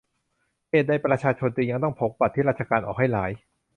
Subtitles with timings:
[0.69, 3.31] เหตุใดประชาชนถึงยังต้องพกบัตรที่ราชการออกให้หลาย